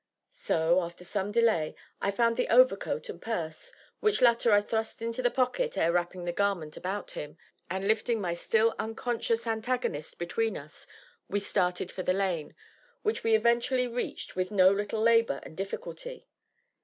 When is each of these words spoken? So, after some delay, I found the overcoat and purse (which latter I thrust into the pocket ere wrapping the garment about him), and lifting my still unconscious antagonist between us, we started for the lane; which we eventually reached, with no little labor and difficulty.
So, 0.31 0.81
after 0.81 1.03
some 1.05 1.31
delay, 1.31 1.75
I 2.01 2.09
found 2.09 2.35
the 2.35 2.47
overcoat 2.47 3.07
and 3.09 3.21
purse 3.21 3.71
(which 3.99 4.19
latter 4.19 4.51
I 4.51 4.59
thrust 4.59 4.99
into 5.03 5.21
the 5.21 5.29
pocket 5.29 5.77
ere 5.77 5.91
wrapping 5.91 6.25
the 6.25 6.31
garment 6.31 6.75
about 6.75 7.11
him), 7.11 7.37
and 7.69 7.87
lifting 7.87 8.19
my 8.19 8.33
still 8.33 8.73
unconscious 8.79 9.45
antagonist 9.45 10.17
between 10.17 10.57
us, 10.57 10.87
we 11.29 11.39
started 11.39 11.91
for 11.91 12.01
the 12.01 12.13
lane; 12.13 12.55
which 13.03 13.23
we 13.23 13.35
eventually 13.35 13.87
reached, 13.87 14.35
with 14.35 14.49
no 14.49 14.71
little 14.71 15.03
labor 15.03 15.39
and 15.43 15.55
difficulty. 15.55 16.25